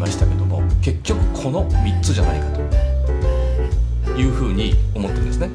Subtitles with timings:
[0.00, 2.46] ましたけども結局この3つじゃないか
[4.06, 5.50] というふうに思ってるんですね。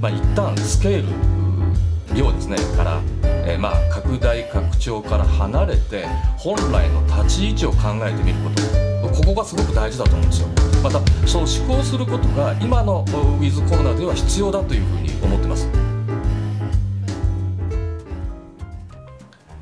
[0.00, 2.56] まあ、一旦スケール量ですね。
[2.76, 3.00] から
[3.44, 6.06] えー、まあ拡大拡張から離れて
[6.38, 8.62] 本来の立ち位置を考えてみること。
[9.12, 10.48] ここがすごく大事だと思うんですよ。
[10.82, 15.68] またそう思考することが今のウィズコロナでは必要だというふうに思ってます。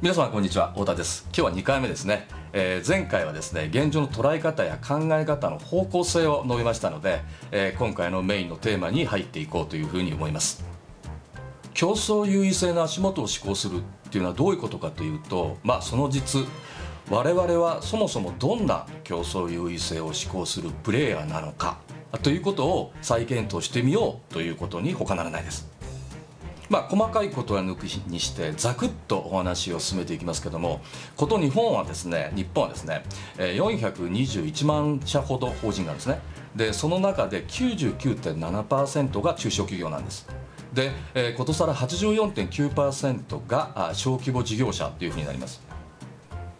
[0.03, 0.73] 皆様こんにちは。
[0.73, 1.25] 太田です。
[1.37, 7.21] 今日は2回目ですね、えー、前回はですね現状の捉え方や考え方の方向性を述べましたので、
[7.53, 10.65] えー、今回のメインのテーマに入っていこうというふうに思います
[11.75, 16.41] 競争優位性の足元を思考するっていうのはどういうことかというとまあその実
[17.09, 21.79] 我々はそもそもどんな競争優位性を思考するプレイヤーなのか
[22.23, 25.70] ということを再検討してみようということに他ならないです。
[26.71, 30.81] まあ、細かいことは抜きにしてざくっとお話を進めていきますけども
[31.17, 33.03] こと日本はですね日本はですね
[33.37, 36.21] 421万社ほど法人があるんですね
[36.55, 40.27] でその中で99.7%が中小企業なんです。
[40.73, 45.61] で、えー、ことさら84.9%が小規模事業者というふうになります。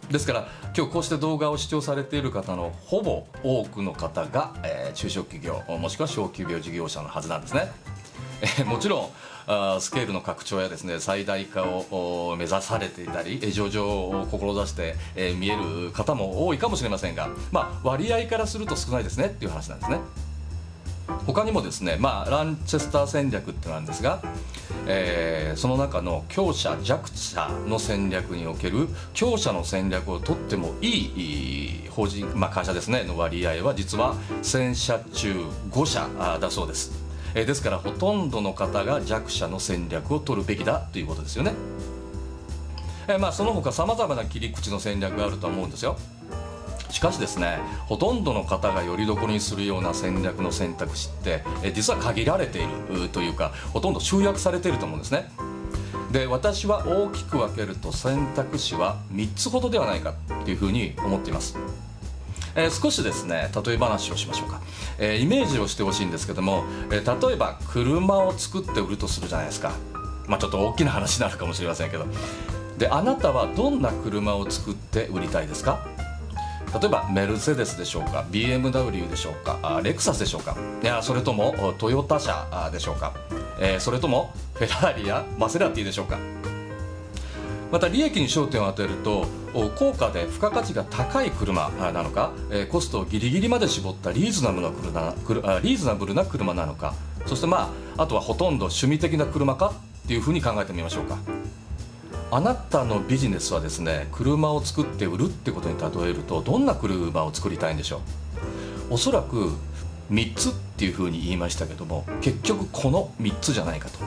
[0.09, 7.71] ですから今日こうして動画を視聴されている方のほぼ多くの方が、えー、中小企業もしくは小規模事業者のはずなんですね、
[8.65, 9.09] もちろん
[9.79, 14.95] スケールの拡張やですね最大化を目指されていたり上場を志して、
[15.35, 19.99] 見える方も多いかもしれませんが、まあ、割合からすると少ないですねっていう話なんですね。
[21.25, 24.21] 他にもですね、まあ、ランチェスター戦略ってなんですが、
[24.87, 35.33] えー、その中の強者弱者の戦略における強者の戦略をとってもいい法人、まあ、会社ですねの割合は実は1000社中
[35.69, 36.07] 5社
[36.39, 36.91] だそうです、
[37.33, 41.53] えー、ですからほとんどの方が弱者の戦略を取るべきだということですよね、
[43.07, 45.97] えー、まあその他さまざまな切り口の戦略があるとは思うんですよ。
[46.89, 52.61] しかしですねほとんどの方がよりどころにするような戦略の選択肢ってえ実は限られてい
[52.93, 55.31] るというかほとんど集約されていると思うんですね。
[56.11, 60.13] で私は大きく分けると選択肢は3つほどではないか
[60.43, 61.57] というふうに思っています。
[62.55, 64.61] えー、少しですね例え話をしましょうか、
[64.99, 69.71] えー、イメージをしてほしいんですけども、えー、例えば車を作って売るとするじゃないですか。
[70.27, 72.05] まあちょっと大きな話になるかもしれませんけど。
[72.77, 75.85] であなたはどんな車を作って売りたいですか？
[76.79, 80.55] 例えばメルセデスでしょうか BMW でしょうかレクサスでしょうか。
[80.81, 83.13] いやそれともトヨタ車でしょうか、
[83.59, 86.17] えー、それともフェラーリやマセラティでしょうか。
[87.71, 89.25] また利益に焦点を当てると
[89.75, 92.31] 高価で付加価値が高い車なのか
[92.69, 96.93] コストをギリギリまで絞ったリーズナブルな車リーズナブルな車なのか。
[97.25, 99.73] そしてまああとはほとんど趣味的な車か？
[100.05, 101.17] っていうふうに考えてみましょうか。
[102.31, 108.01] あなたのビジネスはですね車を作って売るってことに例えるとどんな車を作りたいんでしょ
[108.89, 108.95] う？
[108.95, 109.51] おそらく
[110.11, 113.99] 3つっていうふうに言いましたけども結局この3つじゃないかと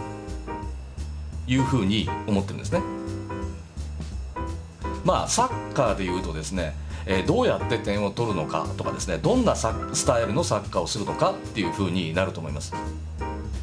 [1.47, 2.83] いうふうに思ってるんですね。
[5.05, 6.75] まあサッカーでいうとですね
[7.07, 12.73] えー、どうやって点を取るのかとかですねどんなスタイルのサッカーをするのかっていうふうになると思います。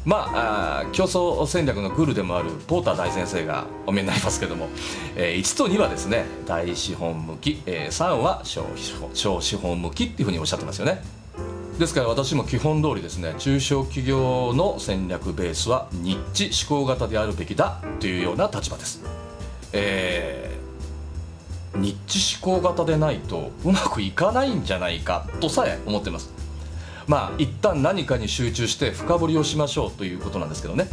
[0.04, 4.68] まああ競争戦略のグルでもあるポーター大先生がお見えになりますけども、
[5.16, 8.64] えー、1と2はですね大資本向き、えー、3は小
[9.14, 11.02] 小資本向きっていうふうにおっしゃってますよね。
[11.78, 19.02] ですから私も基本通りですね中小企業の戦略ベースはニッチ思考型であるべきだというような立場です、
[19.72, 20.51] え、
[21.76, 26.32] ニッチ思考型でないとうまくいかないんじゃないかとさえ思ってます
[27.06, 30.88] まあ一旦何かに集中して深掘りをしましょうということなんですけどね。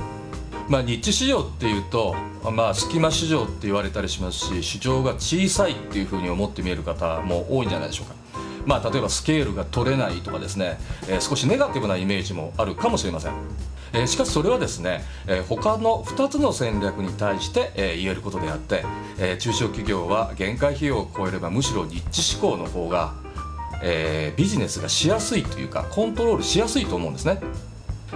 [0.68, 2.16] まあ、日地市場っていうと、
[2.52, 8.14] まあ、隙間市場って言われたりしますし市場が小さいっていうふうに思って見える方も多いんじゃないでしょうか。
[8.68, 13.34] まあ、例えばスケールが取れないとかですね、えー、少しネガティブなイメージもあるかもしれません。
[13.94, 18.84] えー、しかしそれはですね、えー、他の2つの戦略に対して、えー、言えることであって、
[19.18, 23.14] えー、中小企業は限界費用を超えればむしろ立地志向の方が
[23.82, 27.40] えー、ビジネスがしやすいというかコントロールしやすいと思うんですね。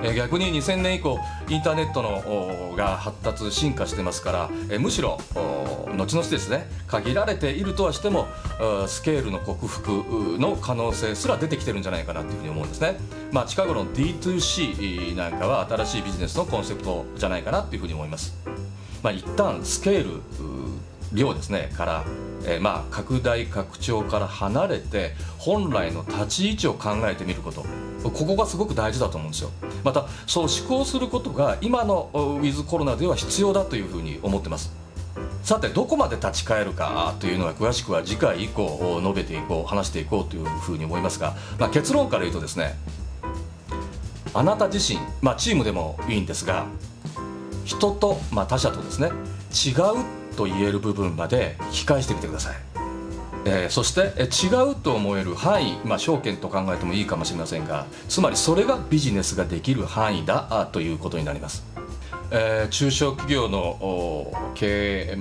[0.01, 1.19] え、逆に2000年以降
[1.49, 8.27] インターネットのが発達進化してますから、え、むしろ後々ですね限られているとはしても
[8.87, 9.89] スケールの克服
[10.39, 12.97] の可能性すら出てきてるんじゃないかなというふうに思うんですね。
[13.31, 18.35] まあ、近頃の D2C なんかは新しいビジネスのコンセプトじゃないかなというふうに思います。
[19.01, 20.21] まあ、一旦スケール
[21.13, 22.03] 量ですねから
[22.45, 27.65] えー、まあ拡大拡張から離れて本来の立ち位置を考えてみること。
[28.03, 29.51] ここがすごく大事だと思うんですよ。
[29.83, 34.73] またそう思考することが今のウィズコロナでは必要だというふうに思ってます。
[35.43, 42.75] さてどこまで立ち返るかというのは詳しくは次回以降述べていこう話していこうというふうに思いますが、まあ、結論から言うとですね
[44.33, 46.65] あなた自身、まあ、チームでもいいんですが
[47.65, 49.11] 人と、まあ、他者とですね
[49.51, 52.55] 違うと言える部分まで引き返してみてください、
[53.45, 61.73] えー、そして、え違うと思える範囲、まあ、証券と考えてもいいかもしれませんがつまりそれがビジネスができる範囲だということになります
[62.35, 65.17] えー、中小企業の経営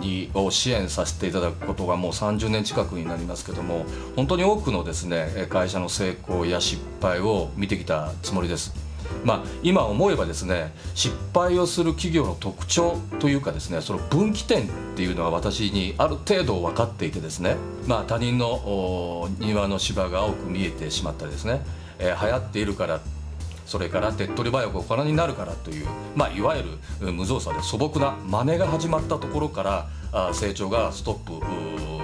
[0.00, 3.84] にを支援させていただくことがもう30年近くになりますけども
[4.16, 8.83] 本当に多くのですね会社の成功や失敗を見てきたつもりです。
[9.24, 17.56] まあ、今思えばですね失敗をする企業の特徴というかですねその分岐点っていうのは私にある程度分かっていてですね、
[17.86, 21.60] まあ、他人の庭の芝が青く見えてしまったりですね、
[21.98, 23.00] えー、流行っているから
[23.66, 26.64] それから手っ取り早くお金になるからという、まあ、いわゆ
[27.00, 31.44] る無造作で素朴な真似が始まったところからあ成長がストップ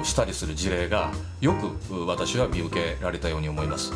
[0.05, 3.93] したりする事例がよく私は見受けられたように思います、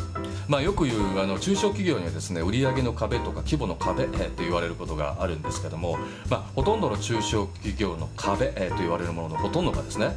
[0.47, 5.97] まあ、よく言うあの中小企業にはですね売上の壁とか規模の壁と言われることがあるんですけども、
[6.29, 10.15] まあ、ほとんどの中小企業の壁と言われるもののほとんどがですね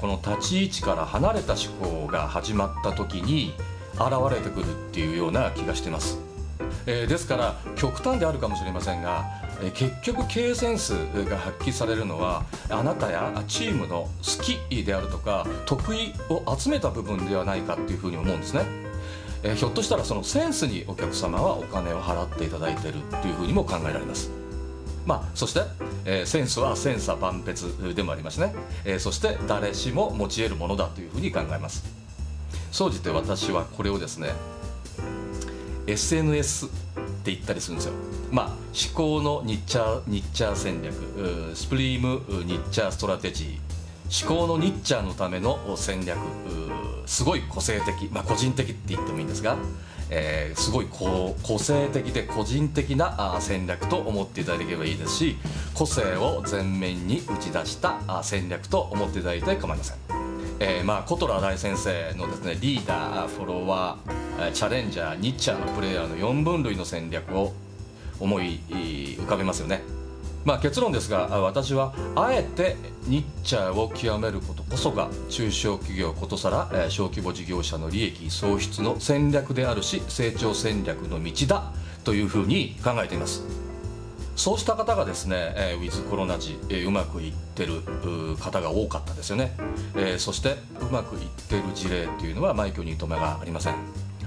[0.00, 3.54] この立ち位置から離れた思考が始まった時に
[3.94, 6.18] 現れてくるっていうような気がしてます。
[6.86, 9.24] えー、ですから極端であるかもしれませんが、
[9.62, 10.90] え、結局経営センス
[11.28, 18.64] が発揮されるのはあなたやチームの好きであるとか得意を集めた部分ではないかっていうふうに思うんですね。
[19.42, 24.30] え、ひょっとしたらそのセンスにお客様はお金を払っていただいているっていうふうにも考えられます。
[25.06, 25.60] まあ、そして、
[26.04, 28.52] えー、センスは千差万別でもありますね、
[28.84, 31.84] えー、そして誰しも持ち得るものだというふうに考えます
[32.72, 34.32] 総じて私はこれをですね
[35.86, 36.68] SNS
[37.26, 37.94] って言ったりするんですよ。
[38.30, 40.94] まあ、至高のニッチャーニッチャー戦略
[41.54, 46.18] Supreme Nicher Strategy 至高のニッチャーのための戦略
[47.06, 49.56] すごい個性的、まあ、個人的って言ってもいいんですが、
[50.10, 55.36] えー、すごい個性的で個人的な戦略と思っていただければいいですし
[55.74, 60.05] 個性を前面に打ち出した戦略と思っていただいて構いません。
[60.58, 67.52] えー、まあコトラー大先生のですねリーダーフォロワーチャレンジャーニッチャーのプレイヤーの4分類の戦略を
[68.18, 69.82] 思い浮かべますよね。
[70.46, 72.76] まあ、結論ですが私はあえて
[73.08, 81.72] ニッチャーを極めることこそが中小企業ことさら小規模事業者の利益創出の戦略であるし成長戦略の道だ
[82.04, 83.65] というふうに考えています。
[84.36, 87.80] そうした方がですね、えー、ウィズコロナ時、えー、うまくいってる
[88.38, 89.56] 方が多かったですよね、
[89.96, 93.74] えー、そしてうまくいってる事例というのは枚挙に止めがありません。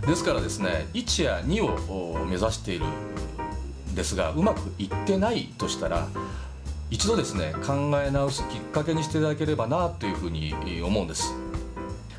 [0.05, 6.07] ですからですね1や2を目指しているんですがうまくいってないとしたら
[6.89, 11.33] 一度ですね考え直すきっかけにしていただければなというふうに思うんです。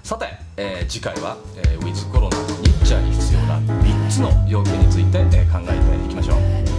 [0.05, 0.27] さて、
[0.57, 6.70] えー、次回は、えー、ウィズコロナニッチャーに必要な3つの要件について、えー、考えていきましょう。